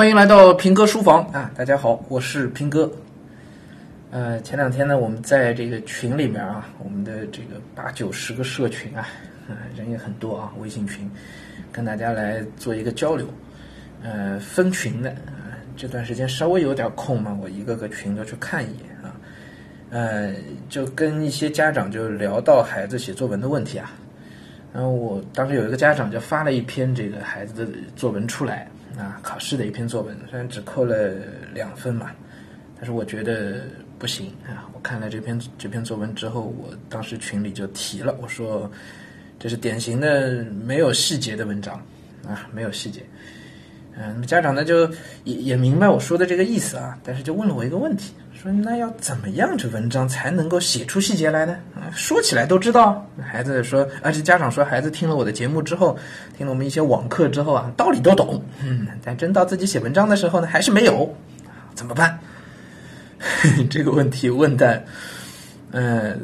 [0.00, 1.50] 欢迎来到平哥书房啊！
[1.54, 2.90] 大家好，我是平哥。
[4.10, 9.06] 呃，前两天呢，我们在这个群里面啊，我们的这个八九十个社群啊，
[9.46, 11.10] 啊人也很多啊，微信群，
[11.70, 13.26] 跟大家来做一个交流。
[14.02, 19.14] 呃，分群的啊，这段时间稍微有点空嘛，我一个个群都去看一眼啊。
[19.90, 20.34] 呃，
[20.70, 23.92] 就跟一些家长就聊到孩子写作文的问题啊。
[24.72, 28.66] 然后我当时有一个家长就发了一篇这个孩子的作文出来。
[29.00, 31.14] 啊，考试的一篇作文，虽然只扣了
[31.54, 32.10] 两分嘛，
[32.76, 33.62] 但是我觉得
[33.98, 34.68] 不行啊！
[34.74, 38.70] 我看了这篇这篇作文之后，我当时群里就提了，我说
[39.38, 41.74] 这是典型的没有细节的文章
[42.26, 43.02] 啊，没有细节。
[44.02, 44.88] 嗯，家长呢就
[45.24, 48.14] 也也明白我说的这个意思啊，但是就问了我一个问题。
[48.32, 51.58] 说那要怎么样这文章才能够写出细节来呢？
[51.74, 53.06] 啊，说起来都知道。
[53.20, 55.98] 孩子说，而且家长说，孩子听了我的节目之后，
[56.38, 58.42] 听了我们一些网课之后啊，道理都懂。
[58.64, 61.14] 嗯，但真到自己写文章的时候呢，还是没有。
[61.74, 62.18] 怎么办？
[63.68, 64.82] 这个问题问的，
[65.70, 66.14] 呃，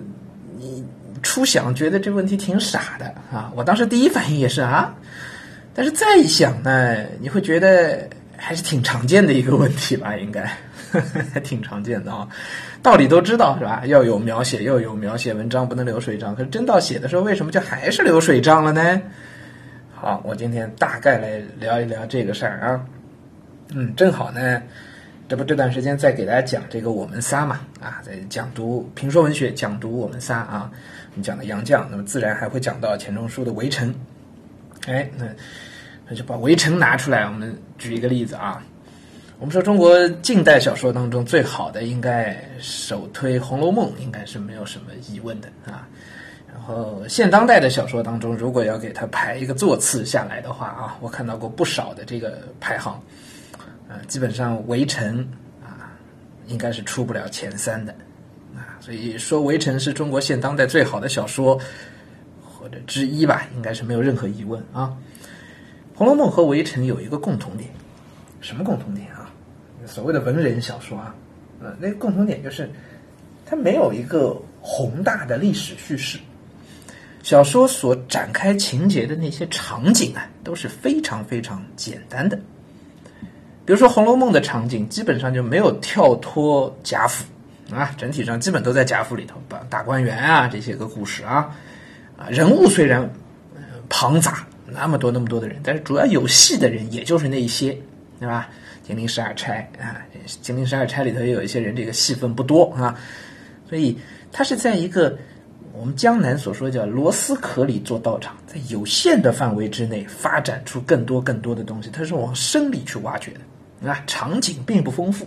[0.59, 0.83] 你
[1.23, 3.53] 初想觉得这问题挺傻的啊。
[3.55, 4.95] 我当时第一反应也是啊，
[5.77, 10.17] 但是再一想呢，你会觉得还是挺常见的一个问题吧？
[10.19, 10.51] 应该。
[11.35, 12.27] 还 挺常见的啊，
[12.83, 13.83] 道理都知道是吧？
[13.85, 16.35] 要有描写，要有描写，文章不能流水账。
[16.35, 19.03] 可是真到写的时候，为什么就还是流水账了呢？
[19.95, 22.81] 好，我今天大概来聊一聊这个事儿啊。
[23.75, 24.63] 嗯，正好呢，
[25.29, 30.71] 这不这段时间在给大家讲这个我们仨嘛啊，在讲读评说文学，讲读我们仨啊。
[31.11, 33.91] 我们讲的杨绛，那么自然还会讲到钱钟书的《围城》。
[34.87, 35.27] 哎，那
[36.09, 38.63] 那就把《围城》拿出来，我们举一个例子啊。
[39.39, 45.87] 我们说中国近代小说当中最好的，应该首推《红楼梦》，应该是没有什么疑问的啊。
[46.51, 52.95] 然后现当代的小说当中，如果要给它排一个座次下来的话啊，我看到过不少的这个排行，
[53.89, 55.19] 啊，基本上《围城》
[55.63, 55.93] 啊，
[56.47, 57.95] 应该是出不了前三的
[58.55, 58.81] 啊。
[58.81, 61.61] 所以说，《围城》是中国现当代最好的小说
[62.87, 64.97] 之一吧，应该是没有任何疑问啊。
[65.99, 67.71] 《红楼梦》和《围城》有一个共同点，
[68.41, 69.31] 什么共同点啊？
[69.87, 71.15] 所谓的文人小说啊，
[71.63, 72.69] 呃，那个共同点就是，
[73.45, 76.19] 它没有一个宏大的历史叙事。
[77.23, 82.37] 小说所展开情节的那些场景啊，都是非常非常简单的。
[83.65, 87.25] 比如说《红楼梦》的场景，基本上就没有跳脱贾府
[87.75, 91.53] 啊，整体上基本都在贾府里头，大大观园啊这些个故事啊，
[92.17, 93.09] 啊，人物虽然
[93.89, 97.77] 庞杂，那么多那么多的人，但是主要有戏的人也就是那一些，
[98.19, 98.49] 对吧？
[98.83, 100.01] 金陵十二钗啊，
[100.41, 102.97] 金陵十二钗里头也有一些人，这个戏份不多啊，
[103.69, 103.99] 所以
[104.31, 105.19] 他是在一个
[105.73, 115.27] 我们江南所说叫螺丝壳里做道场，在有限的范围之内发展出更多更多的东西，它是往深里去挖掘的啊，场景并不丰富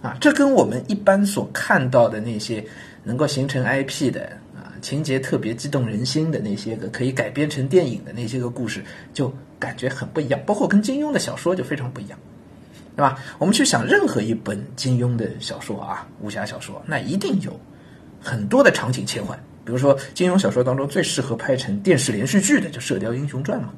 [0.00, 2.64] 啊，这跟我们一般所看到的那些
[3.04, 4.32] 能够形成 IP 的，
[4.80, 12.18] 情节特别激动人心的那些个可以改编成电影的那些个故事，就感觉很不一样，包括跟金庸的小说就非常不一样。
[12.96, 13.16] 对吧？
[13.38, 17.60] 我们去想任何一本金庸的小说啊，武侠小说，那一定有
[18.20, 19.38] 很多的场景切换。
[19.64, 23.72] 比如说，金庸小说当中最适合拍成电视连续剧的就《射雕英雄传》嘛。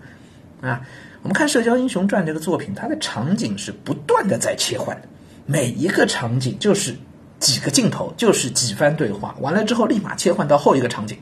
[0.63, 0.81] 啊，
[1.21, 5.09] 我们看《射雕英雄传》这个作品，它的场景是不断的在切换的，
[5.45, 6.95] 每一个场景就是
[7.41, 11.19] 几个镜头，就是几番对话，完了之后立马切换到后一个场景。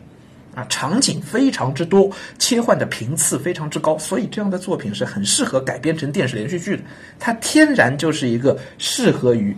[0.55, 6.83] 啊，场景非常之多，切换的频次非常之高，所以这样的作品是很适合改编成电视连续剧的。
[7.17, 9.57] 它天然就是一个适合于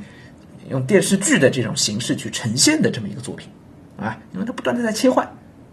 [0.68, 3.48] 用电视剧的这种形式去呈现的这么一个作品
[3.96, 5.26] 啊，因为它不断的在切换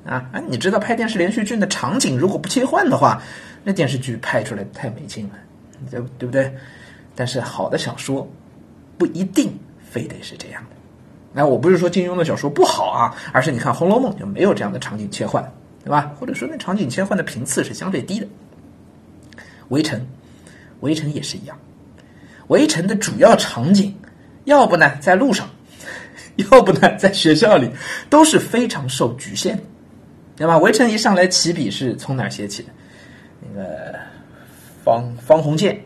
[0.06, 0.30] 啊。
[0.32, 3.22] 啊，你知道拍电视连续剧的场景如果不切换的话，
[3.66, 5.34] 那电视剧拍出来太没劲了，
[5.92, 6.56] 对对不对？
[7.16, 8.26] 但是好的小说
[8.98, 9.52] 不一定
[9.84, 10.77] 非得是这样的。
[11.38, 15.54] 那我不是说金庸的小说不好啊，而是你看《红楼梦》就没有这样的场景切换，
[15.84, 16.12] 对吧？
[16.20, 18.26] 或者说那场景切换的频次是相对低的。
[19.68, 20.00] 《围城》，
[20.80, 21.56] 《围城》也是一样，
[22.48, 23.96] 《围城》的主要场景，
[24.46, 25.48] 要不呢在路上，
[26.38, 27.70] 要不呢在学校里，
[28.10, 29.60] 都是非常受局限，
[30.36, 30.56] 对吧？
[30.60, 32.70] 《围城》一上来起笔是从哪写起的？
[33.42, 33.94] 那个
[34.84, 35.80] 方方鸿渐。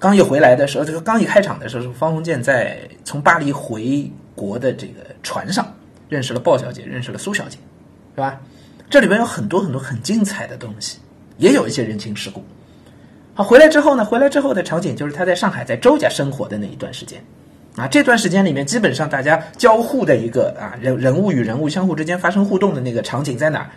[0.00, 5.66] 刚一回来的时候，这个刚一开场的时候，方鸿渐在从巴黎回国的这个船上
[6.08, 7.58] 认识了鲍小姐，认识了苏小姐，
[8.14, 8.40] 是吧？
[8.90, 10.98] 这里边有很多很多很精彩的东西，
[11.38, 12.44] 也有一些人情世故。
[13.34, 17.22] 好，回来之后呢，回来之后的场景就是他在上海在周家生活的那一段时间，
[17.76, 23.70] 啊，这段时间里面基本上大家交互的一个啊人人物与人物相互之间发生互动的那个场景在哪儿，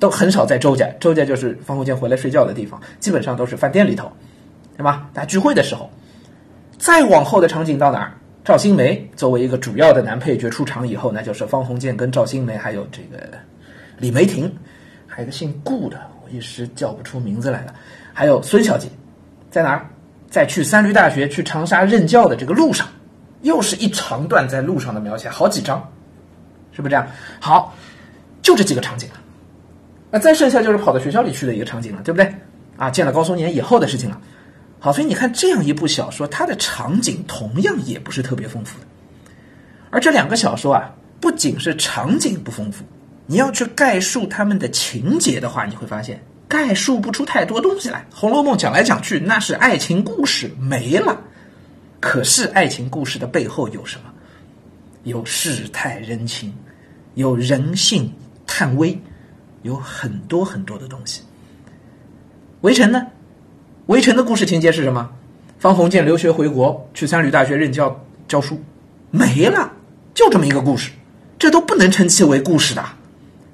[0.00, 4.10] 都很少在周家，周家就是方鸿渐回来睡觉的地方，基本上都是饭店里头。
[4.74, 5.10] 对吧？
[5.12, 5.90] 大家聚会的时候，
[6.78, 8.14] 再往后的场景到哪儿？
[8.44, 13.38] 赵新梅作为一个主要的男配角出场以后，那就是方鸿渐跟赵新梅，还有这个
[13.98, 14.52] 李梅婷，
[15.06, 17.72] 还有个姓顾的，我一时叫不出名字来了，
[18.12, 18.88] 还有孙小姐，
[19.48, 19.86] 在哪儿？
[20.28, 22.88] 在去三闾大学、去长沙任教的这个路上，
[23.42, 25.78] 又是一长段在路上的描写，好几章，
[26.72, 27.06] 是不是这样？
[27.38, 27.72] 好，
[28.40, 29.16] 就这几个场景了。
[30.10, 32.34] 那再剩下就是跑到学校里去的一个场景了，对不对？
[32.76, 34.20] 啊，见了高松年以后的事情了。
[34.84, 38.86] 好，所以你看这样一部小说，它的场景同样也不是特别丰富的。
[39.90, 42.82] 而这两个小说啊，不仅是场景不丰富，
[43.26, 46.20] 你要去概述他们的情节的话，你会发现。
[46.48, 51.16] 概述不出太多东西来，《红楼梦》讲来讲去，那是爱情故事没了。
[52.00, 54.12] 可是爱情故事的背后有什么？
[55.04, 56.52] 有世态人情，
[57.14, 58.12] 有人性
[58.48, 59.00] 探微，
[59.62, 61.22] 有很多很多的东西。
[62.62, 63.06] 围城呢？
[63.86, 65.10] 围城的故事情节是什么？
[65.58, 68.60] 方鸿渐留学回国，去三闾大学任教教书，
[69.10, 69.72] 没了，
[70.14, 70.92] 就这么一个故事，
[71.36, 72.84] 这都不能称其为故事的。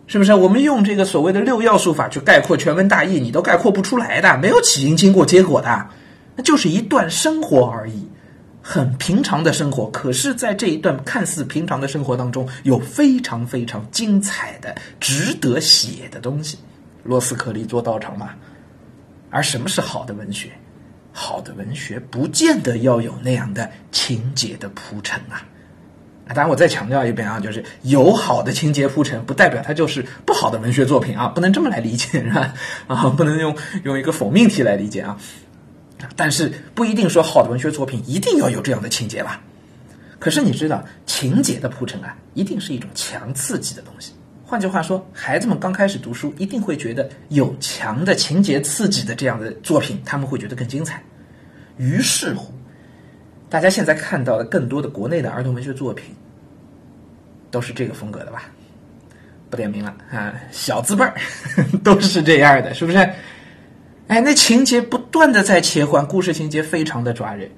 [0.06, 5.86] 是不是我们用这个所谓的六要素法去概括全文大意，你都概括不出来的，没有起因、经过、结果的，
[6.36, 8.06] 那就是一段生活而已，
[8.62, 9.90] 很平常的生活。
[9.90, 16.58] 可是，在这一段看似平常的生活当中，有非常非常精彩的、值得写的东西。
[17.02, 18.30] 罗斯克利做道场嘛。
[19.30, 20.50] 而什么是好的文学？
[21.12, 25.42] 好的文学不见得要有那样的情节的铺陈啊。
[26.28, 32.54] 当然，我再强调一遍啊，就是有好的情节铺陈，不代表它就是不好的文学作品啊，不能这么来理解，是吧？
[32.86, 35.18] 啊，不能用用一个否命题来理解啊。
[36.14, 39.40] 但是不一定说好的文学作品一定要有这样的情节吧？
[40.18, 44.12] 可是你知道，情节的铺陈啊，一定是一种强刺激的东西。
[44.48, 51.02] 换句话说，孩子们刚开始读书，一定会觉得有强的情节刺激的这样的作品，他们会觉得更精彩。
[51.76, 52.50] 于是乎。
[53.50, 56.14] 大家现在看到的更多的国内的儿童文学作品，
[57.50, 58.44] 都是这个风格的吧？
[59.50, 61.14] 不点名了啊，小字辈儿
[61.84, 62.96] 都是这样的，是不是？
[64.06, 67.50] 哎，那情节不断的在切换，故事情节非常的抓人。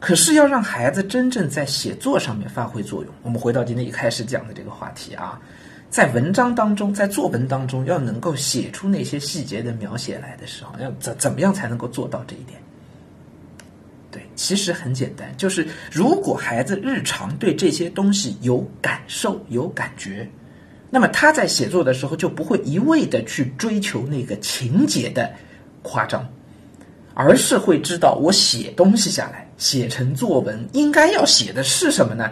[0.00, 5.40] 可是要让孩子真正在写作上面发挥作用，我们回到今天一开始讲的这个话题啊，
[5.90, 12.60] 在文章当中，在作文当中，要能够写出那些细节的描写来的时候，要怎怎么样才能够做到这一点？
[14.10, 20.30] 对，其实很简单，就是如果孩子日常对这些东西有感受、有感觉，
[20.90, 25.30] 那么他在写作的时候就不会一味的去追求那个情节的
[25.82, 26.24] 夸张，
[27.14, 32.30] 而是会知道我写东西下来，写成作文应该要写的是什么呢？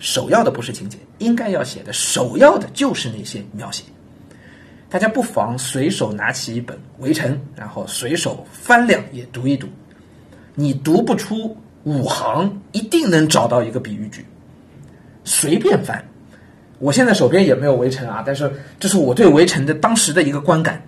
[0.00, 3.84] 首要的不是情节，应该要写的首要的就是那些描写。
[4.90, 9.68] 大家不妨随手拿起一本《围城》，然后随手翻两页读一读。
[10.54, 14.24] 你读不出五行，一定能找到一个比喻句。
[15.24, 16.04] 随便翻，
[16.78, 20.80] 我现在手边也没有《围城》啊，但是这是我对《围城》的当时的一个观感，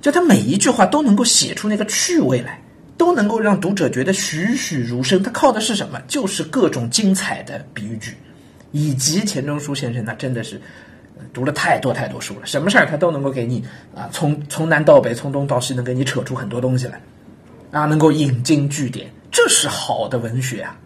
[0.00, 2.62] 就他每一句话都能够写出那个趣味来，
[3.00, 5.22] 都能够让读者觉得栩栩如生。
[5.22, 5.98] 他靠的是什么？
[6.06, 8.14] 就是各种精彩的比喻句，
[8.72, 10.60] 以及钱钟书先生，那真的是
[11.32, 13.64] 读了太多太多书了，什么事儿他都能够给你
[13.94, 17.00] 啊，从从南到北，从东到西，能给你扯出很多东西来。
[17.70, 20.78] 啊，能够引经据典，这是好的文学啊。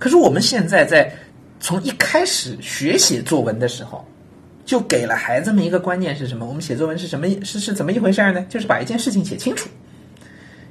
[0.00, 1.12] 可是我们现在在
[1.60, 4.04] 从一开始学写作文的时候，
[4.64, 6.44] 就给了孩子们一个观念是什么？
[6.44, 7.28] 我们写作文是什么？
[7.44, 8.44] 是是怎么一回事呢？
[8.48, 9.68] 就是把一件事情写清楚。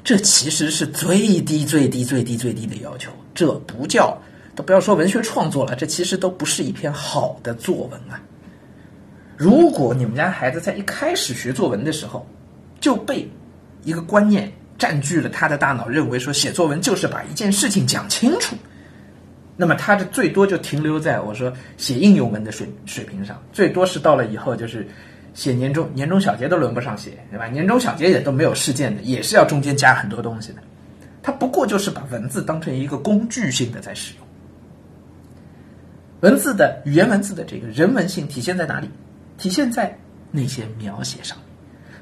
[0.06, 3.12] 这其实是最低最低最低最低的要求。
[3.34, 4.18] 这不叫，
[4.56, 8.22] 都不要说文学创作了，这其实都不是一篇好的作文啊。
[9.36, 12.26] 如果你们家孩子在一开始学作文的时候
[12.80, 13.28] 就被
[13.84, 18.56] 一个观念占据了他的大脑，认为说写作文就是把一件事情讲清楚，
[19.58, 24.88] 那么他的最多就停留在我说写应用文的水水平上，最多是到了以后就是
[25.36, 27.46] 写年终年终小结都轮不上写，对吧？
[27.46, 30.60] 年终小结也都没有事件的，也是要中间加很多东西的，
[31.22, 34.26] 他不过就是把文字当成一个工具性的在使用。
[36.22, 38.90] 文字的语言文字的这个人文性体现在哪里？
[39.38, 39.96] 体现在
[40.32, 41.38] 那些描写上，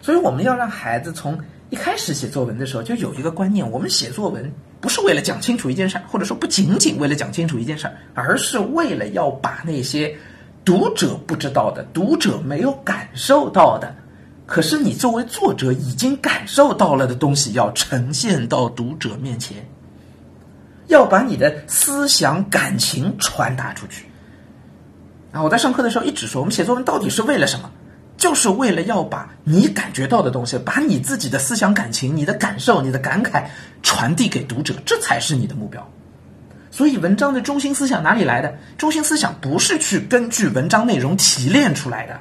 [0.02, 1.38] 所以我们要让孩子从。
[1.70, 10.16] 一开始写作文的时候，就有一个观念：我们写作文不是为了讲清楚一件事，或者说不仅仅为了讲清楚一件事，而是为了要把那些
[10.66, 13.94] 读者不知道的、读者没有感受到的，
[14.46, 19.58] 可是你作为作者已经感受到了的东西，要呈现到读者面前，
[20.88, 24.06] 要把你的思想感情传达出去。
[25.32, 27.70] 啊，我在上课的时候一直说，我们写作文到底是为了什么？
[28.16, 33.46] 就是为了要把你感觉到的东西，把你自己的思想感情、你的感受、你的感慨
[33.82, 35.86] 传递给读者，这才是你的目标。
[36.76, 38.52] 所以，文章的中心思想哪里来的？
[38.80, 42.20] 中心思想不是去根据文章内容提炼出来的，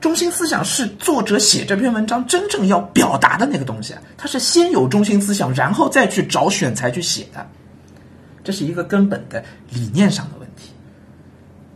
[0.00, 3.92] 中心思想是作者写这篇文章真正要表达的那个东西。
[4.16, 7.44] 它是先有中心思想，然后再去找选材去写的，
[8.44, 10.70] 这是一个根本的理念上的问题。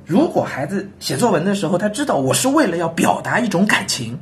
[0.07, 4.17] 如果孩子写作文的时候，他知道我是为了要表达一种感情。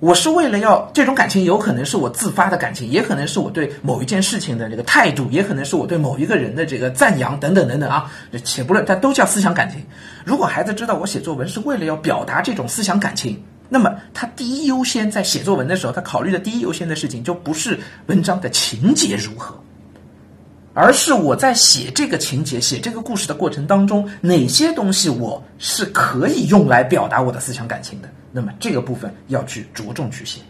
[0.00, 8.10] 我是为了要这种感情，有可能是我自发的感情，也可能是我对某一件事情的这个态度，也可能是我对某一个人的这个赞扬等等等等啊。
[8.44, 9.82] 且不论，它都叫思想感情。
[10.24, 19.60] 如果孩子知道我写作文是为了要表达这种思想感情，那么他第一优先在写作文的时候，他考虑的第一优先的事情就不是文章的情节如何，
[20.80, 28.08] 而是我在写这个情节、写这个故事的过程当中，哪些东西我是可以用来表达我的思想感情的。
[28.30, 30.40] 那么这个部分要去着重去写。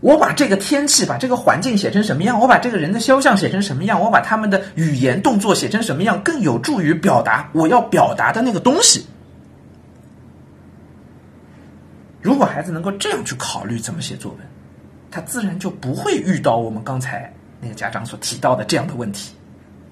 [0.00, 2.40] 我把这个天气、把这个环境写成什么样？
[2.40, 4.00] 我把这个人的肖像写成什么样？
[4.00, 6.20] 我把他们的语言动作写成什么样？
[6.24, 9.06] 更有助于表达我要表达的那个东西。
[12.20, 14.40] 如果孩子能够这样去考虑怎么写作文，
[15.12, 19.34] 他自然就不会遇到我们刚才那个家长所提到的这样的问题，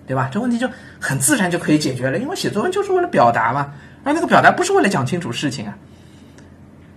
[0.06, 0.28] 对吧？
[0.32, 0.68] 这问题就
[1.00, 3.72] 很自然就可以解决了，因为写作文就是为了表达嘛，
[4.04, 5.76] 而那个表达不是为了讲清楚事情啊。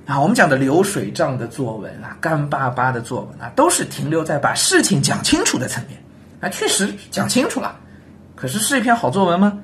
[0.06, 6.02] 啊，我们讲的流水账的作文啊，干巴巴的作文啊，都是停留在把事情讲清楚的层面
[6.40, 7.78] 啊，确实讲清楚了，
[8.36, 9.60] 可是是一篇好作文吗？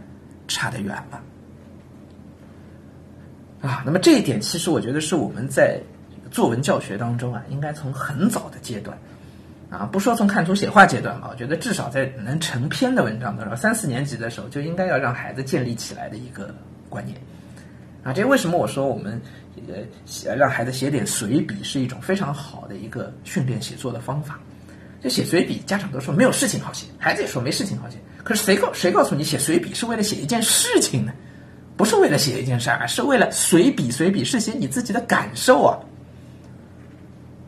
[0.48, 1.22] 差得远了。
[3.62, 5.80] 啊，那么这一点其实我觉得是我们在
[6.30, 8.98] 作文教学当中啊，应该从很早的阶段
[9.74, 16.54] 啊，不说从看图写画阶段吧，我觉得至少在能成篇的文章的时候，三四年级的时候就应该要让孩子建立起来的一个
[16.90, 17.18] 观念。
[18.04, 19.20] 啊，这为什么我说我们？
[19.68, 24.40] 呃，让孩子写点随笔是一种非常好的一个训练写作的方法。
[25.02, 27.98] 就写随笔，家长都说没有事情好写，孩子也说没事情好写。
[28.24, 31.14] 可是谁告谁告诉你写随笔是为了写一件事情呢？
[31.78, 33.92] 不是为了写一件事儿，是为了随笔。
[33.92, 35.78] 随笔是写你自己的感受啊。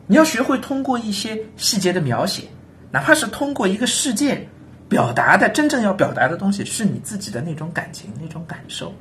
[0.06, 2.44] 你要学会通过一些细节的描写，
[2.90, 4.46] 哪怕是通过一个事件
[4.88, 8.94] 表达的真正要表达的东西，是你自己的那种感情、那种感受，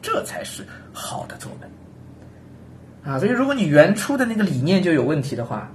[0.00, 1.70] 这才是好的作文。
[3.04, 5.70] 啊，所以如果你原初的那个理念就有问题的话，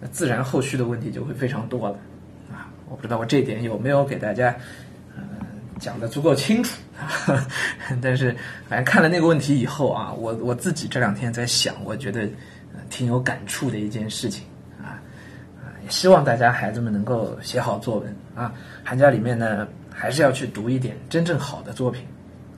[0.00, 1.96] 那自然后续的问题就会非常多了。
[2.52, 4.54] 啊，我不知道我这点有没有给大家
[5.16, 5.22] 嗯
[5.78, 6.78] 讲的足够清楚，
[8.00, 8.36] 但是
[8.68, 12.28] 反正看了那个问题以后啊，我我自己这两天在想，我觉得
[12.88, 14.44] 挺有感触的一件事情
[14.78, 15.00] 啊
[15.58, 18.52] 啊，也希望大家孩子们能够写好作文啊，
[18.84, 22.04] 寒假里面呢还是要去读一点真正好的作品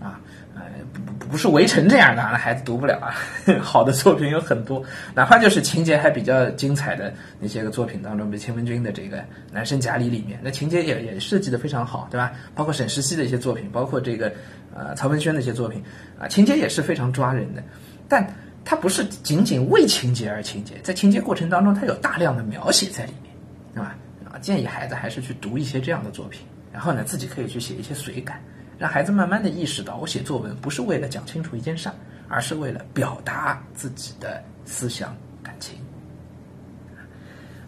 [0.00, 0.20] 啊。
[0.54, 0.60] 呃
[0.92, 3.16] 不不不是围城这样的，那孩子读不了啊。
[3.58, 4.82] 好的作品有很多，
[5.14, 9.16] 哪怕就是情节还比较精彩的那些个作品当中，比如钱文君的这个
[9.50, 12.32] 《男生贾里》里面，那情节也也设计的非常好，对吧？
[12.54, 14.30] 包括沈石溪的一些作品，包括这个
[14.74, 15.82] 呃曹文轩的一些作品
[16.20, 17.62] 啊，情节也是非常抓人的。
[18.06, 18.26] 但
[18.64, 23.32] 它不是仅仅为情节而情节，在情节过程当中，它有大量的描写在里面，
[23.74, 23.96] 对吧？
[24.32, 28.40] 啊，建议孩子还是去读一些这样的作品，然后呢，自己可以去写一些随感。
[28.78, 31.94] 让孩子慢慢的意识到，我写作文不是为了讲清楚一件事儿，
[32.28, 35.76] 而是为了表达自己的思想感情。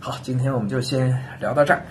[0.01, 1.83] 好，今天我们就先聊到这儿。